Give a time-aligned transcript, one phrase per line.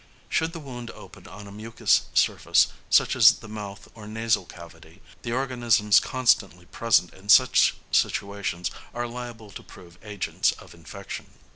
[0.29, 4.99] Should the wound open on a mucous surface, such as the mouth or nasal cavity,
[5.21, 11.27] the organisms constantly present in such situations are liable to prove agents of infection.